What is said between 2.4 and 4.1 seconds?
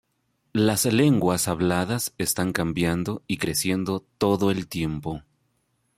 cambiando y creciendo